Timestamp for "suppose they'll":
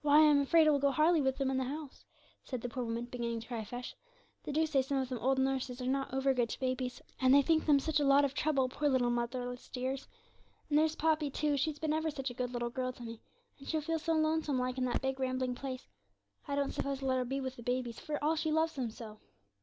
16.72-17.10